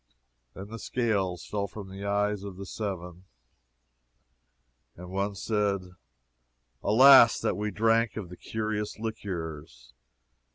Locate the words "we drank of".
7.55-8.29